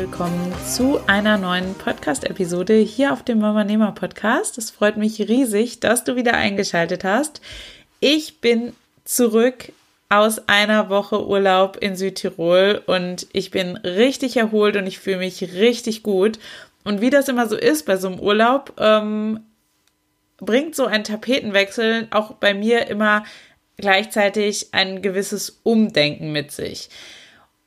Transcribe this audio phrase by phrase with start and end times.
[0.00, 4.56] Willkommen zu einer neuen Podcast-Episode hier auf dem Mama Nehmer Podcast.
[4.56, 7.42] Es freut mich riesig, dass du wieder eingeschaltet hast.
[8.00, 8.72] Ich bin
[9.04, 9.72] zurück
[10.08, 15.42] aus einer Woche Urlaub in Südtirol und ich bin richtig erholt und ich fühle mich
[15.42, 16.38] richtig gut.
[16.82, 19.40] Und wie das immer so ist bei so einem Urlaub, ähm,
[20.38, 23.22] bringt so ein Tapetenwechsel auch bei mir immer
[23.76, 26.88] gleichzeitig ein gewisses Umdenken mit sich.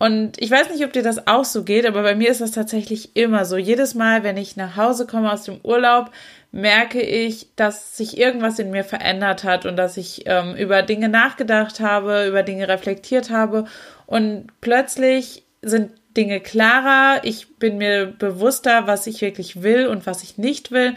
[0.04, 2.52] Und ich weiß nicht, ob dir das auch so geht, aber bei mir ist das
[2.52, 3.56] tatsächlich immer so.
[3.56, 6.12] Jedes Mal, wenn ich nach Hause komme aus dem Urlaub,
[6.52, 11.08] merke ich, dass sich irgendwas in mir verändert hat und dass ich ähm, über Dinge
[11.08, 13.64] nachgedacht habe, über Dinge reflektiert habe
[14.06, 20.22] und plötzlich sind Dinge klarer, ich bin mir bewusster, was ich wirklich will und was
[20.22, 20.96] ich nicht will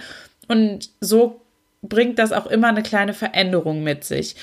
[0.49, 1.43] und so
[1.81, 4.35] bringt das auch immer eine kleine Veränderung mit sich.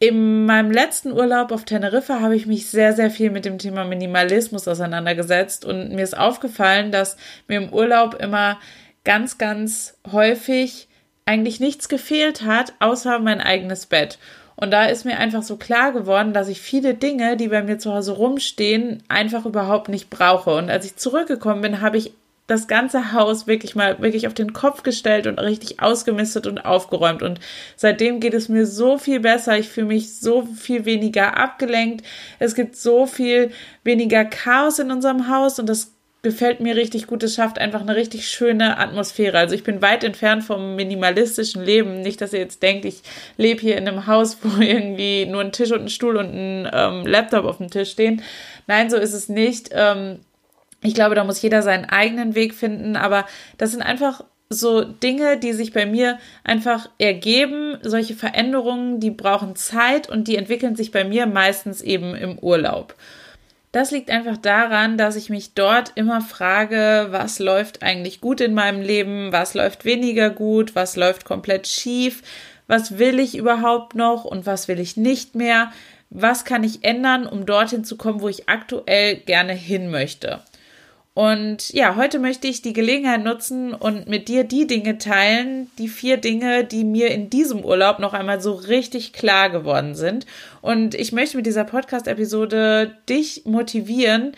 [0.00, 3.84] In meinem letzten Urlaub auf Teneriffa habe ich mich sehr, sehr viel mit dem Thema
[3.84, 7.16] Minimalismus auseinandergesetzt und mir ist aufgefallen, dass
[7.48, 8.60] mir im Urlaub immer
[9.02, 10.86] ganz, ganz häufig
[11.26, 14.20] eigentlich nichts gefehlt hat, außer mein eigenes Bett.
[14.54, 17.78] Und da ist mir einfach so klar geworden, dass ich viele Dinge, die bei mir
[17.78, 20.54] zu Hause rumstehen, einfach überhaupt nicht brauche.
[20.54, 22.12] Und als ich zurückgekommen bin, habe ich
[22.48, 27.22] das ganze Haus wirklich mal wirklich auf den Kopf gestellt und richtig ausgemistet und aufgeräumt.
[27.22, 27.38] Und
[27.76, 29.58] seitdem geht es mir so viel besser.
[29.58, 32.04] Ich fühle mich so viel weniger abgelenkt.
[32.38, 33.52] Es gibt so viel
[33.84, 37.22] weniger Chaos in unserem Haus und das gefällt mir richtig gut.
[37.22, 39.38] Es schafft einfach eine richtig schöne Atmosphäre.
[39.38, 42.00] Also ich bin weit entfernt vom minimalistischen Leben.
[42.00, 43.02] Nicht, dass ihr jetzt denkt, ich
[43.36, 46.70] lebe hier in einem Haus, wo irgendwie nur ein Tisch und ein Stuhl und ein
[46.72, 48.22] ähm, Laptop auf dem Tisch stehen.
[48.66, 49.68] Nein, so ist es nicht.
[49.72, 50.20] Ähm,
[50.82, 55.38] ich glaube, da muss jeder seinen eigenen Weg finden, aber das sind einfach so Dinge,
[55.38, 57.76] die sich bei mir einfach ergeben.
[57.82, 62.94] Solche Veränderungen, die brauchen Zeit und die entwickeln sich bei mir meistens eben im Urlaub.
[63.72, 68.54] Das liegt einfach daran, dass ich mich dort immer frage, was läuft eigentlich gut in
[68.54, 72.22] meinem Leben, was läuft weniger gut, was läuft komplett schief,
[72.66, 75.70] was will ich überhaupt noch und was will ich nicht mehr,
[76.08, 80.40] was kann ich ändern, um dorthin zu kommen, wo ich aktuell gerne hin möchte.
[81.18, 85.88] Und ja, heute möchte ich die Gelegenheit nutzen und mit dir die Dinge teilen, die
[85.88, 90.26] vier Dinge, die mir in diesem Urlaub noch einmal so richtig klar geworden sind.
[90.60, 94.30] Und ich möchte mit dieser Podcast-Episode dich motivieren,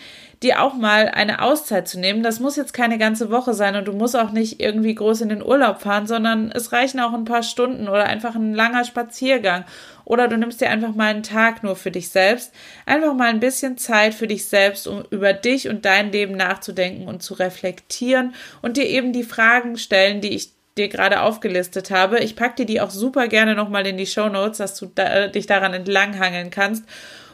[0.43, 2.23] dir auch mal eine Auszeit zu nehmen.
[2.23, 5.29] Das muss jetzt keine ganze Woche sein und du musst auch nicht irgendwie groß in
[5.29, 9.65] den Urlaub fahren, sondern es reichen auch ein paar Stunden oder einfach ein langer Spaziergang.
[10.07, 12.53] Oder du nimmst dir einfach mal einen Tag nur für dich selbst.
[12.87, 17.07] Einfach mal ein bisschen Zeit für dich selbst, um über dich und dein Leben nachzudenken
[17.07, 22.21] und zu reflektieren und dir eben die Fragen stellen, die ich dir gerade aufgelistet habe.
[22.21, 25.29] Ich packe dir die auch super gerne nochmal in die Show Notes, dass du da,
[25.29, 26.85] dich daran entlanghangeln kannst.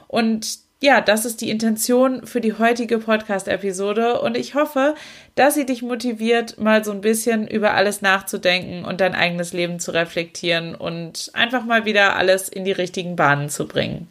[0.09, 4.95] Und ja, das ist die Intention für die heutige Podcast-Episode und ich hoffe,
[5.35, 9.81] dass sie dich motiviert, mal so ein bisschen über alles nachzudenken und dein eigenes Leben
[9.81, 14.07] zu reflektieren und einfach mal wieder alles in die richtigen Bahnen zu bringen.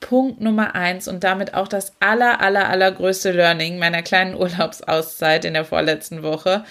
[0.00, 5.52] Punkt Nummer eins und damit auch das aller, aller, allergrößte Learning meiner kleinen Urlaubsauszeit in
[5.52, 6.64] der vorletzten Woche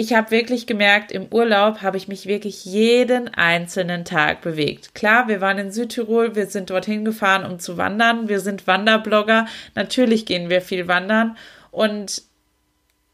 [0.00, 4.94] ich habe wirklich gemerkt, im Urlaub habe ich mich wirklich jeden einzelnen Tag bewegt.
[4.94, 8.28] Klar, wir waren in Südtirol, wir sind dorthin gefahren, um zu wandern.
[8.28, 9.46] Wir sind Wanderblogger.
[9.74, 11.36] Natürlich gehen wir viel wandern
[11.72, 12.22] und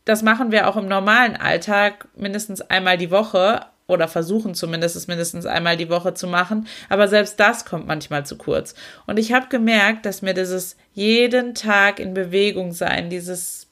[0.04, 5.08] das machen wir auch im normalen Alltag mindestens einmal die Woche oder versuchen zumindest es
[5.08, 6.66] mindestens einmal die Woche zu machen.
[6.90, 8.74] Aber selbst das kommt manchmal zu kurz.
[9.06, 13.68] Und ich habe gemerkt, dass mir dieses jeden Tag in Bewegung sein, dieses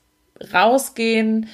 [0.54, 1.50] rausgehen,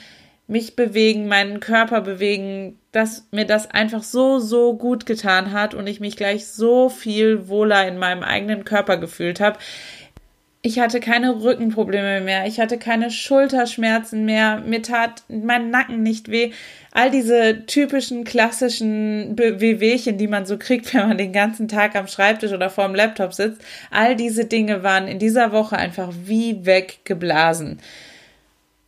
[0.49, 5.87] mich bewegen, meinen Körper bewegen, dass mir das einfach so, so gut getan hat und
[5.87, 9.59] ich mich gleich so viel wohler in meinem eigenen Körper gefühlt habe.
[10.63, 16.31] Ich hatte keine Rückenprobleme mehr, ich hatte keine Schulterschmerzen mehr, mir tat mein Nacken nicht
[16.31, 16.51] weh.
[16.93, 22.09] All diese typischen klassischen Wehwehchen, die man so kriegt, wenn man den ganzen Tag am
[22.09, 23.61] Schreibtisch oder vor dem Laptop sitzt,
[23.91, 27.79] all diese Dinge waren in dieser Woche einfach wie weggeblasen.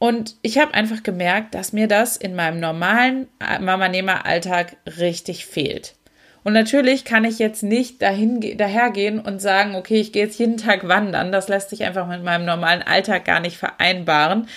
[0.01, 3.29] Und ich habe einfach gemerkt, dass mir das in meinem normalen
[3.61, 5.95] Mama-Nehmer-Alltag richtig fehlt.
[6.43, 10.57] Und natürlich kann ich jetzt nicht dahin, dahergehen und sagen, okay, ich gehe jetzt jeden
[10.57, 11.33] Tag wandern.
[11.33, 14.49] Das lässt sich einfach mit meinem normalen Alltag gar nicht vereinbaren.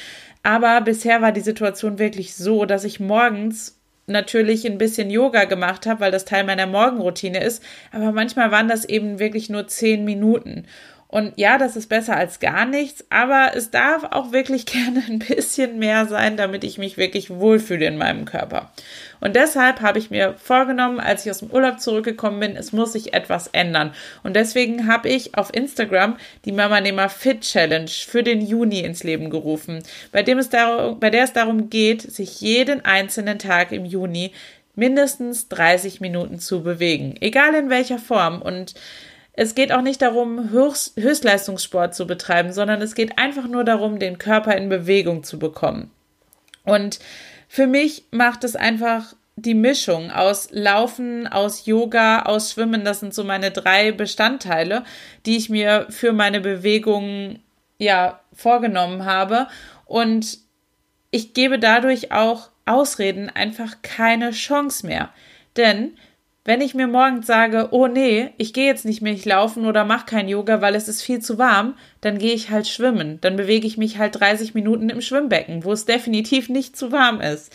[0.44, 5.86] Aber bisher war die Situation wirklich so, dass ich morgens natürlich ein bisschen Yoga gemacht
[5.86, 7.62] habe, weil das Teil meiner Morgenroutine ist.
[7.92, 10.66] Aber manchmal waren das eben wirklich nur zehn Minuten.
[11.14, 15.20] Und ja, das ist besser als gar nichts, aber es darf auch wirklich gerne ein
[15.20, 18.72] bisschen mehr sein, damit ich mich wirklich wohlfühle in meinem Körper.
[19.20, 22.94] Und deshalb habe ich mir vorgenommen, als ich aus dem Urlaub zurückgekommen bin, es muss
[22.94, 23.94] sich etwas ändern.
[24.24, 29.04] Und deswegen habe ich auf Instagram die Mama Nehmer Fit Challenge für den Juni ins
[29.04, 33.72] Leben gerufen, bei, dem es darum, bei der es darum geht, sich jeden einzelnen Tag
[33.72, 34.32] im Juni
[34.74, 38.42] mindestens 30 Minuten zu bewegen, egal in welcher Form.
[38.42, 38.74] Und
[39.34, 44.00] es geht auch nicht darum, Höchst Höchstleistungssport zu betreiben, sondern es geht einfach nur darum,
[44.00, 45.92] den Körper in Bewegung zu bekommen.
[46.64, 47.00] Und
[47.48, 53.14] für mich macht es einfach die Mischung aus Laufen, aus Yoga, aus Schwimmen, das sind
[53.14, 54.84] so meine drei Bestandteile,
[55.26, 57.40] die ich mir für meine Bewegung
[57.80, 59.48] ja vorgenommen habe.
[59.86, 60.38] Und
[61.10, 65.10] ich gebe dadurch auch Ausreden einfach keine Chance mehr.
[65.58, 65.98] Denn
[66.46, 70.06] wenn ich mir morgens sage, oh nee, ich gehe jetzt nicht mehr laufen oder mache
[70.06, 73.20] kein Yoga, weil es ist viel zu warm, dann gehe ich halt schwimmen.
[73.22, 77.22] Dann bewege ich mich halt 30 Minuten im Schwimmbecken, wo es definitiv nicht zu warm
[77.22, 77.54] ist.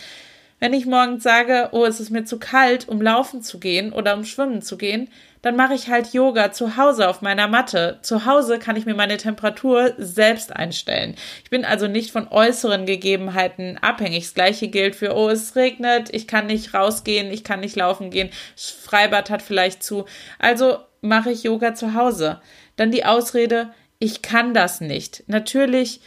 [0.61, 4.15] Wenn ich morgens sage, oh, es ist mir zu kalt, um laufen zu gehen oder
[4.15, 5.09] um schwimmen zu gehen,
[5.43, 7.99] dann mache ich halt Yoga zu Hause auf meiner Matte.
[8.03, 11.15] Zu Hause kann ich mir meine Temperatur selbst einstellen.
[11.45, 14.25] Ich bin also nicht von äußeren Gegebenheiten abhängig.
[14.25, 18.11] Das gleiche gilt für, oh, es regnet, ich kann nicht rausgehen, ich kann nicht laufen
[18.11, 20.07] gehen, Freibad hat vielleicht zu.
[20.41, 22.41] Also mache ich Yoga zu Hause.
[22.77, 23.71] Dann die Ausrede,
[24.01, 25.23] ich kann das nicht.
[25.29, 26.01] Natürlich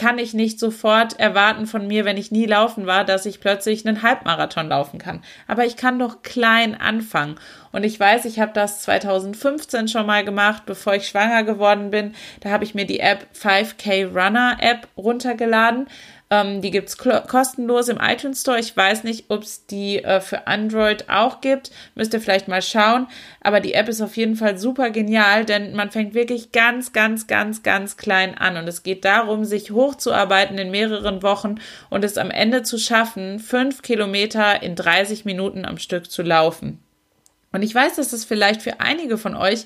[0.00, 3.86] kann ich nicht sofort erwarten von mir, wenn ich nie laufen war, dass ich plötzlich
[3.86, 5.22] einen Halbmarathon laufen kann.
[5.46, 7.34] Aber ich kann doch klein anfangen.
[7.70, 12.14] Und ich weiß, ich habe das 2015 schon mal gemacht, bevor ich schwanger geworden bin.
[12.40, 15.86] Da habe ich mir die App 5K Runner App runtergeladen
[16.32, 18.60] ähm, die gibt's kostenlos im iTunes Store.
[18.60, 21.72] Ich weiß nicht, ob es die äh, für Android auch gibt.
[21.96, 23.08] Müsst ihr vielleicht mal schauen.
[23.40, 27.26] Aber die App ist auf jeden Fall super genial, denn man fängt wirklich ganz, ganz,
[27.26, 28.56] ganz, ganz klein an.
[28.56, 31.56] Und es geht darum, sich hochzuarbeiten in mehreren Wochen
[31.90, 36.78] und es am Ende zu schaffen, fünf Kilometer in 30 Minuten am Stück zu laufen.
[37.52, 39.64] Und ich weiß, dass das vielleicht für einige von euch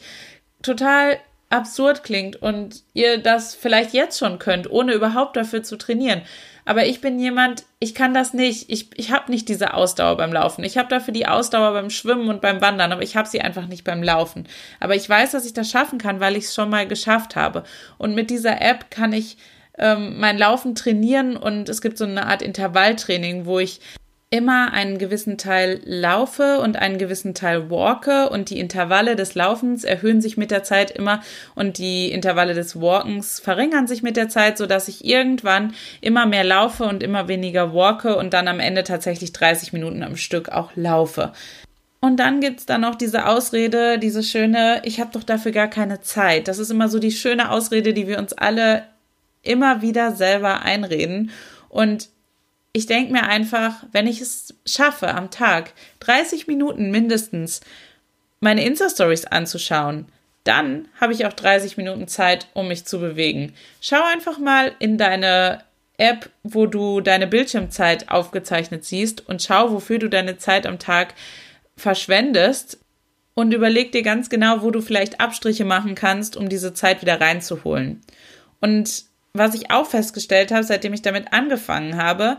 [0.63, 1.19] total
[1.51, 6.23] absurd klingt und ihr das vielleicht jetzt schon könnt, ohne überhaupt dafür zu trainieren.
[6.67, 8.71] Aber ich bin jemand, ich kann das nicht.
[8.71, 10.65] Ich, ich habe nicht diese Ausdauer beim Laufen.
[10.65, 13.67] Ich habe dafür die Ausdauer beim Schwimmen und beim Wandern, aber ich habe sie einfach
[13.67, 14.49] nicht beim Laufen.
[14.81, 17.65] Aber ich weiß, dass ich das schaffen kann, weil ich es schon mal geschafft habe.
[17.99, 19.37] Und mit dieser App kann ich
[19.79, 23.81] ähm, mein Laufen trainieren und es gibt so eine Art Intervalltraining, wo ich
[24.35, 29.85] immer einen gewissen Teil laufe und einen gewissen Teil walke und die Intervalle des Laufens
[29.85, 31.23] erhöhen sich mit der Zeit immer
[31.55, 36.27] und die Intervalle des Walkens verringern sich mit der Zeit, so dass ich irgendwann immer
[36.27, 40.49] mehr laufe und immer weniger walke und dann am Ende tatsächlich 30 Minuten am Stück
[40.49, 41.33] auch laufe.
[42.01, 46.01] Und dann gibt's da noch diese Ausrede, diese schöne, ich habe doch dafür gar keine
[46.01, 46.49] Zeit.
[46.49, 48.83] Das ist immer so die schöne Ausrede, die wir uns alle
[49.43, 51.31] immer wieder selber einreden.
[51.69, 52.09] Und
[52.77, 57.61] ich denke mir einfach, wenn ich es schaffe, am Tag 30 Minuten mindestens
[58.41, 60.07] meine Insta-Stories anzuschauen,
[60.43, 63.55] dann habe ich auch 30 Minuten Zeit, um mich zu bewegen.
[63.81, 65.63] Schau einfach mal in deine
[65.99, 71.15] App, wo du deine Bildschirmzeit aufgezeichnet siehst und schau, wofür du deine Zeit am Tag
[71.77, 72.79] verschwendest
[73.35, 77.21] und überleg dir ganz genau, wo du vielleicht Abstriche machen kannst, um diese Zeit wieder
[77.21, 78.01] reinzuholen.
[78.61, 82.39] Und was ich auch festgestellt habe, seitdem ich damit angefangen habe,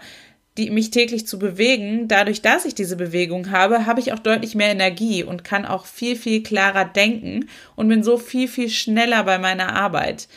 [0.58, 4.56] die mich täglich zu bewegen, dadurch, dass ich diese Bewegung habe, habe ich auch deutlich
[4.56, 9.24] mehr Energie und kann auch viel, viel klarer denken und bin so viel, viel schneller
[9.24, 10.28] bei meiner Arbeit.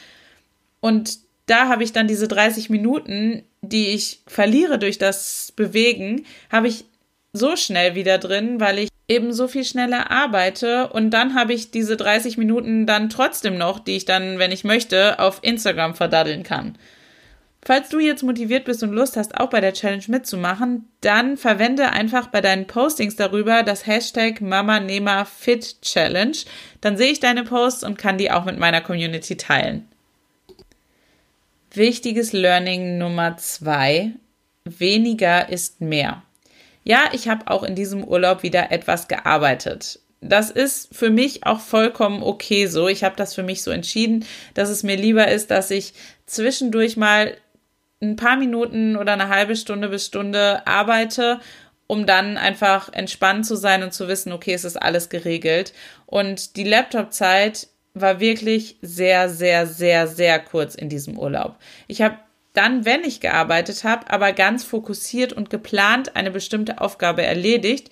[0.80, 6.68] Und da habe ich dann diese 30 Minuten, die ich verliere durch das Bewegen, habe
[6.68, 6.84] ich
[7.32, 11.70] so schnell wieder drin, weil ich eben so viel schneller arbeite und dann habe ich
[11.70, 16.42] diese 30 Minuten dann trotzdem noch, die ich dann, wenn ich möchte, auf Instagram verdaddeln
[16.42, 16.76] kann.
[17.62, 21.90] Falls du jetzt motiviert bist und Lust hast, auch bei der Challenge mitzumachen, dann verwende
[21.90, 26.38] einfach bei deinen Postings darüber das Hashtag MamaNehmerFitChallenge.
[26.80, 29.88] Dann sehe ich deine Posts und kann die auch mit meiner Community teilen.
[31.72, 34.12] Wichtiges Learning Nummer zwei.
[34.64, 36.22] Weniger ist mehr.
[36.84, 40.00] Ja, ich habe auch in diesem Urlaub wieder etwas gearbeitet.
[40.20, 42.88] Das ist für mich auch vollkommen okay so.
[42.88, 44.24] Ich habe das für mich so entschieden,
[44.54, 45.92] dass es mir lieber ist, dass ich
[46.26, 47.36] zwischendurch mal
[48.00, 51.40] ein paar Minuten oder eine halbe Stunde bis Stunde arbeite,
[51.86, 55.72] um dann einfach entspannt zu sein und zu wissen, okay, es ist alles geregelt.
[56.06, 61.56] Und die Laptop-Zeit war wirklich sehr, sehr, sehr, sehr kurz in diesem Urlaub.
[61.86, 62.18] Ich habe
[62.52, 67.90] dann, wenn ich gearbeitet habe, aber ganz fokussiert und geplant eine bestimmte Aufgabe erledigt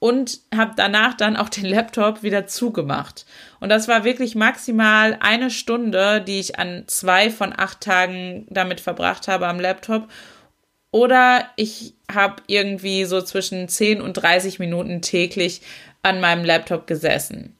[0.00, 3.26] und habe danach dann auch den Laptop wieder zugemacht.
[3.60, 8.80] Und das war wirklich maximal eine Stunde, die ich an zwei von acht Tagen damit
[8.80, 10.08] verbracht habe am Laptop.
[10.90, 15.62] Oder ich habe irgendwie so zwischen 10 und 30 Minuten täglich
[16.02, 17.56] an meinem Laptop gesessen.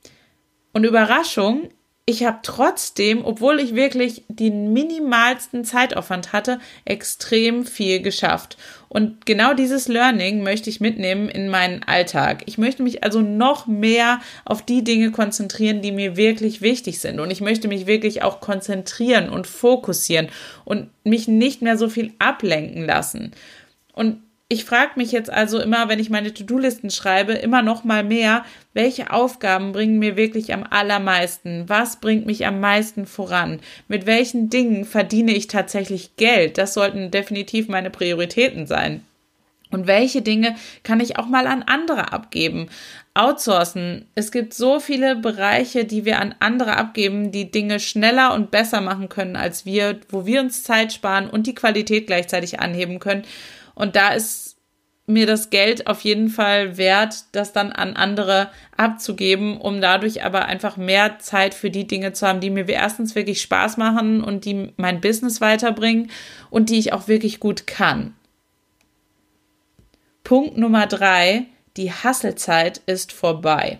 [0.73, 1.69] Und Überraschung,
[2.09, 8.57] ich habe trotzdem, obwohl ich wirklich den minimalsten Zeitaufwand hatte, extrem viel geschafft.
[8.89, 12.45] Und genau dieses Learning möchte ich mitnehmen in meinen Alltag.
[12.47, 17.21] Ich möchte mich also noch mehr auf die Dinge konzentrieren, die mir wirklich wichtig sind.
[17.21, 20.31] Und ich möchte mich wirklich auch konzentrieren und fokussieren
[20.65, 23.33] und mich nicht mehr so viel ablenken lassen.
[23.93, 28.03] Und ich frage mich jetzt also immer, wenn ich meine To-Do-Listen schreibe, immer noch mal
[28.03, 31.65] mehr, welche Aufgaben bringen mir wirklich am allermeisten?
[31.69, 33.61] Was bringt mich am meisten voran?
[33.89, 36.57] Mit welchen Dingen verdiene ich tatsächlich Geld?
[36.57, 39.05] Das sollten definitiv meine Prioritäten sein.
[39.71, 42.71] Und welche Dinge kann ich auch mal an andere abgeben?
[43.13, 44.07] Outsourcen.
[44.15, 48.81] Es gibt so viele Bereiche, die wir an andere abgeben, die Dinge schneller und besser
[48.81, 53.25] machen können als wir, wo wir uns Zeit sparen und die Qualität gleichzeitig anheben können.
[53.79, 54.57] Und da ist
[55.07, 60.47] mir das Geld auf jeden Fall wert, das dann an andere abzugeben, um dadurch aber
[60.47, 64.45] einfach mehr Zeit für die Dinge zu haben, die mir erstens wirklich Spaß machen und
[64.45, 66.11] die mein Business weiterbringen
[66.51, 68.15] und die ich auch wirklich gut kann.
[70.25, 73.79] Punkt Nummer drei, die Hasselzeit ist vorbei.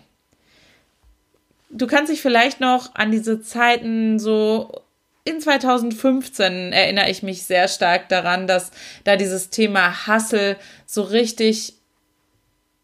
[1.69, 4.81] Du kannst dich vielleicht noch an diese Zeiten so
[5.29, 8.71] in 2015 erinnere ich mich sehr stark daran, dass
[9.03, 11.75] da dieses Thema Hustle so richtig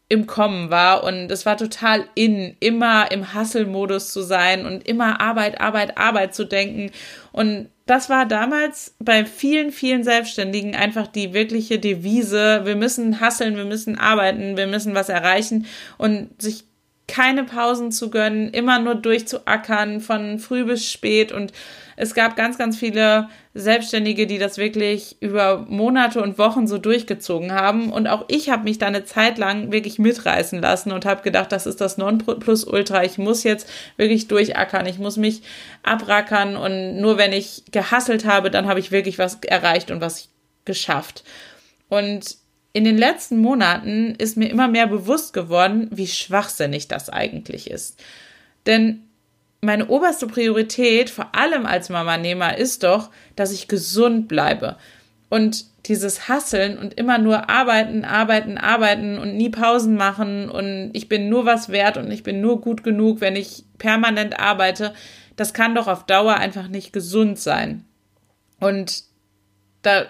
[0.08, 5.20] im Kommen war und es war total in, immer im Hustle-Modus zu sein und immer
[5.20, 6.92] Arbeit, Arbeit, Arbeit zu denken.
[7.32, 12.60] Und das war damals bei vielen, vielen Selbstständigen einfach die wirkliche Devise.
[12.64, 15.66] Wir müssen hasseln, wir müssen arbeiten, wir müssen was erreichen
[15.98, 16.64] und sich
[17.08, 21.52] keine Pausen zu gönnen, immer nur durchzuackern von früh bis spät und
[21.96, 27.52] es gab ganz, ganz viele Selbstständige, die das wirklich über Monate und Wochen so durchgezogen
[27.52, 27.90] haben.
[27.90, 31.52] Und auch ich habe mich da eine Zeit lang wirklich mitreißen lassen und habe gedacht,
[31.52, 33.02] das ist das Nonplusultra.
[33.02, 34.84] Ich muss jetzt wirklich durchackern.
[34.84, 35.42] Ich muss mich
[35.82, 36.56] abrackern.
[36.56, 40.28] Und nur wenn ich gehasselt habe, dann habe ich wirklich was erreicht und was
[40.66, 41.24] geschafft.
[41.88, 42.36] Und
[42.74, 47.98] in den letzten Monaten ist mir immer mehr bewusst geworden, wie schwachsinnig das eigentlich ist.
[48.66, 49.05] Denn
[49.60, 54.76] meine oberste Priorität, vor allem als Mama-Nehmer, ist doch, dass ich gesund bleibe.
[55.28, 61.08] Und dieses Hasseln und immer nur arbeiten, arbeiten, arbeiten und nie Pausen machen und ich
[61.08, 64.94] bin nur was wert und ich bin nur gut genug, wenn ich permanent arbeite,
[65.36, 67.84] das kann doch auf Dauer einfach nicht gesund sein.
[68.58, 69.04] Und
[69.82, 70.06] da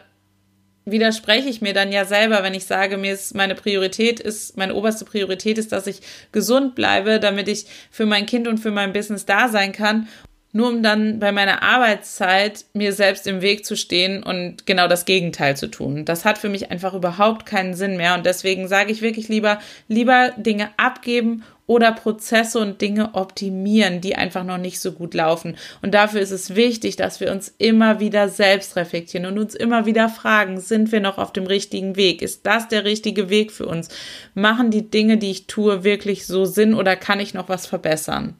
[0.87, 4.75] widerspreche ich mir dann ja selber, wenn ich sage, mir ist meine Priorität ist, meine
[4.75, 6.01] oberste Priorität ist, dass ich
[6.33, 10.09] gesund bleibe, damit ich für mein Kind und für mein Business da sein kann,
[10.53, 15.05] nur um dann bei meiner Arbeitszeit mir selbst im Weg zu stehen und genau das
[15.05, 16.05] Gegenteil zu tun.
[16.05, 19.59] Das hat für mich einfach überhaupt keinen Sinn mehr und deswegen sage ich wirklich lieber,
[19.89, 25.57] lieber Dinge abgeben oder Prozesse und Dinge optimieren, die einfach noch nicht so gut laufen.
[25.83, 29.87] Und dafür ist es wichtig, dass wir uns immer wieder selbst reflektieren und uns immer
[29.87, 32.23] wieder fragen, sind wir noch auf dem richtigen Weg?
[32.23, 33.89] Ist das der richtige Weg für uns?
[34.35, 38.37] Machen die Dinge, die ich tue, wirklich so Sinn oder kann ich noch was verbessern?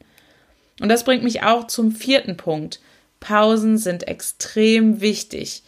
[0.79, 2.79] Und das bringt mich auch zum vierten Punkt.
[3.19, 5.63] Pausen sind extrem wichtig.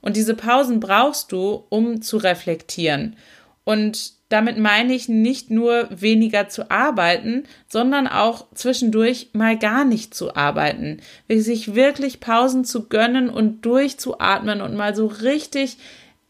[0.00, 3.16] Und diese Pausen brauchst du, um zu reflektieren.
[3.64, 10.14] Und damit meine ich nicht nur weniger zu arbeiten, sondern auch zwischendurch mal gar nicht
[10.14, 11.00] zu arbeiten.
[11.28, 15.76] Sich wirklich Pausen zu gönnen und durchzuatmen und mal so richtig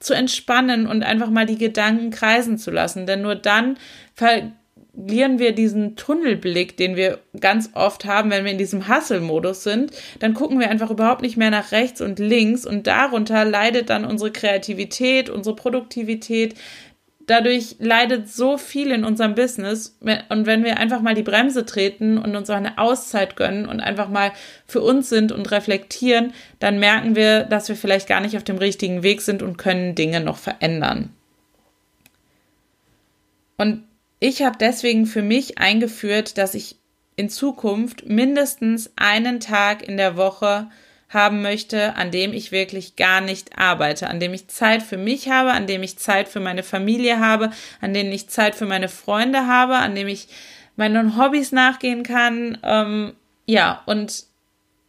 [0.01, 3.07] zu entspannen und einfach mal die Gedanken kreisen zu lassen.
[3.07, 3.77] Denn nur dann
[4.17, 9.93] verlieren wir diesen Tunnelblick, den wir ganz oft haben, wenn wir in diesem Hustle-Modus sind,
[10.19, 14.05] dann gucken wir einfach überhaupt nicht mehr nach rechts und links und darunter leidet dann
[14.05, 16.57] unsere Kreativität, unsere Produktivität,
[17.27, 19.97] dadurch leidet so viel in unserem Business.
[20.29, 23.81] Und wenn wir einfach mal die Bremse treten und uns auch eine Auszeit gönnen und
[23.81, 24.33] einfach mal
[24.67, 28.59] für uns sind und reflektieren, dann merken wir, dass wir vielleicht gar nicht auf dem
[28.59, 31.11] richtigen Weg sind und können Dinge noch verändern.
[33.57, 33.85] Und
[34.19, 36.77] ich habe deswegen für mich eingeführt, dass ich
[37.17, 40.69] in Zukunft mindestens einen Tag in der Woche
[41.13, 45.29] haben möchte, an dem ich wirklich gar nicht arbeite, an dem ich Zeit für mich
[45.29, 47.51] habe, an dem ich Zeit für meine Familie habe,
[47.81, 50.29] an dem ich Zeit für meine Freunde habe, an dem ich
[50.77, 52.59] meinen Hobbys nachgehen kann.
[52.63, 53.15] Ähm,
[53.47, 54.25] ja, und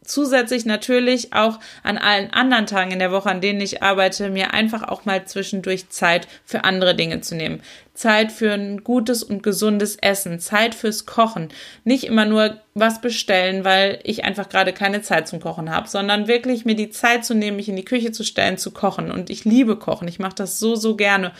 [0.04, 4.54] zusätzlich natürlich auch an allen anderen Tagen in der Woche, an denen ich arbeite, mir
[4.54, 7.60] einfach auch mal zwischendurch Zeit für andere Dinge zu nehmen.
[7.94, 11.48] Zeit für ein gutes und gesundes Essen, Zeit fürs Kochen.
[11.84, 16.26] Nicht immer nur was bestellen, weil ich einfach gerade keine Zeit zum Kochen habe, sondern
[16.26, 19.12] wirklich mir die Zeit zu nehmen, mich in die Küche zu stellen, zu kochen.
[19.12, 20.08] Und ich liebe Kochen.
[20.08, 21.32] Ich mache das so, so gerne.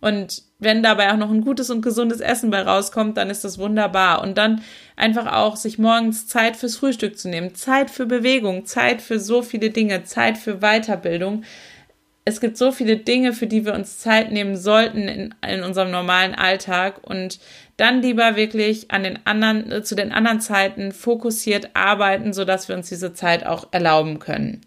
[0.00, 3.58] Und wenn dabei auch noch ein gutes und gesundes Essen bei rauskommt, dann ist das
[3.58, 4.22] wunderbar.
[4.22, 4.62] Und dann
[4.96, 9.42] einfach auch sich morgens Zeit fürs Frühstück zu nehmen, Zeit für Bewegung, Zeit für so
[9.42, 11.44] viele Dinge, Zeit für Weiterbildung.
[12.24, 15.90] Es gibt so viele Dinge, für die wir uns Zeit nehmen sollten in, in unserem
[15.90, 17.38] normalen Alltag und
[17.76, 22.88] dann lieber wirklich an den anderen, zu den anderen Zeiten fokussiert arbeiten, sodass wir uns
[22.88, 24.62] diese Zeit auch erlauben können.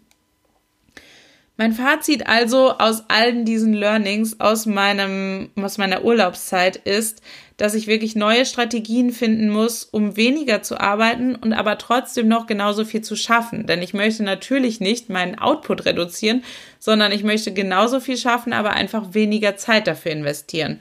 [1.60, 7.20] Mein Fazit also aus allen diesen Learnings aus meinem, aus meiner Urlaubszeit ist,
[7.58, 12.46] dass ich wirklich neue Strategien finden muss, um weniger zu arbeiten und aber trotzdem noch
[12.46, 13.66] genauso viel zu schaffen.
[13.66, 16.44] Denn ich möchte natürlich nicht meinen Output reduzieren,
[16.78, 20.80] sondern ich möchte genauso viel schaffen, aber einfach weniger Zeit dafür investieren.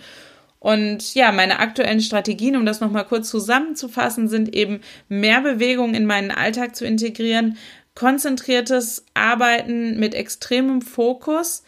[0.59, 6.05] Und ja, meine aktuellen Strategien, um das nochmal kurz zusammenzufassen, sind eben mehr Bewegung in
[6.05, 7.57] meinen Alltag zu integrieren,
[7.99, 11.63] konzentriertes Arbeiten mit extremem Fokus,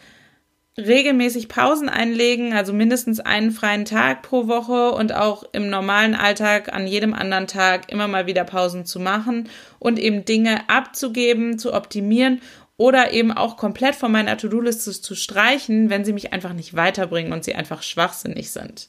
[0.78, 6.72] regelmäßig Pausen einlegen, also mindestens einen freien Tag pro Woche und auch im normalen Alltag
[6.72, 11.74] an jedem anderen Tag immer mal wieder Pausen zu machen und eben Dinge abzugeben, zu
[11.74, 12.40] optimieren
[12.78, 17.34] oder eben auch komplett von meiner To-Do-Liste zu streichen, wenn sie mich einfach nicht weiterbringen
[17.34, 18.88] und sie einfach schwachsinnig sind.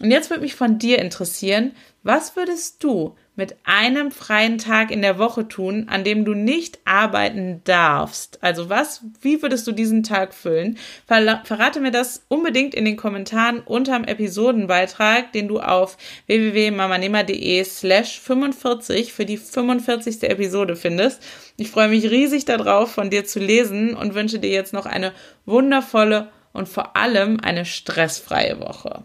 [0.00, 5.02] Und jetzt würde mich von dir interessieren, was würdest du mit einem freien Tag in
[5.02, 8.42] der Woche tun, an dem du nicht arbeiten darfst?
[8.42, 10.78] Also was, wie würdest du diesen Tag füllen?
[11.06, 15.96] verrate mir das unbedingt in den Kommentaren unterm Episodenbeitrag, den du auf
[16.26, 20.22] www.mamanema.de slash 45 für die 45.
[20.24, 21.22] Episode findest.
[21.56, 25.12] Ich freue mich riesig darauf, von dir zu lesen und wünsche dir jetzt noch eine
[25.44, 29.04] wundervolle und vor allem eine stressfreie Woche.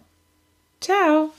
[0.80, 1.32] Ciao!